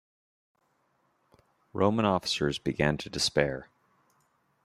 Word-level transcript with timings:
Roman 1.73 2.05
officers 2.05 2.57
began 2.57 2.97
to 2.97 3.07
despair. 3.11 3.69